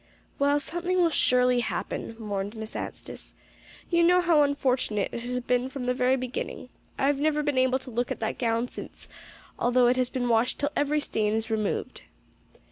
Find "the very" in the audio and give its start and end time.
5.85-6.15